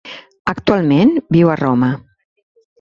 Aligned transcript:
Actualment 0.53 1.13
viu 1.37 1.53
a 1.57 1.61
Roma. 1.63 1.93